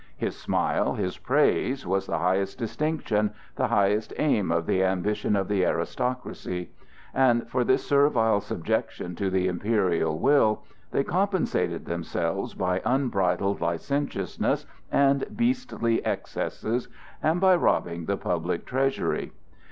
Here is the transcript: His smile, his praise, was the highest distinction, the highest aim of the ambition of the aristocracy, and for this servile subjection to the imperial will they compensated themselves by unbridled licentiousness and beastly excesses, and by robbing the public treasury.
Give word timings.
His 0.17 0.35
smile, 0.35 0.95
his 0.95 1.19
praise, 1.19 1.85
was 1.85 2.07
the 2.07 2.17
highest 2.17 2.57
distinction, 2.57 3.35
the 3.55 3.67
highest 3.67 4.11
aim 4.17 4.51
of 4.51 4.65
the 4.65 4.83
ambition 4.83 5.35
of 5.35 5.47
the 5.47 5.63
aristocracy, 5.63 6.71
and 7.13 7.47
for 7.47 7.63
this 7.63 7.85
servile 7.85 8.41
subjection 8.41 9.13
to 9.17 9.29
the 9.29 9.47
imperial 9.47 10.17
will 10.17 10.63
they 10.89 11.03
compensated 11.03 11.85
themselves 11.85 12.55
by 12.55 12.81
unbridled 12.83 13.61
licentiousness 13.61 14.65
and 14.91 15.23
beastly 15.37 16.03
excesses, 16.03 16.87
and 17.21 17.39
by 17.39 17.55
robbing 17.55 18.05
the 18.05 18.17
public 18.17 18.65
treasury. 18.65 19.31